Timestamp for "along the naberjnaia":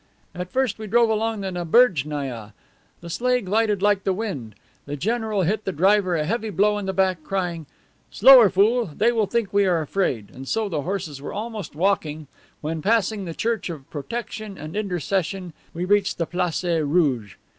1.11-2.53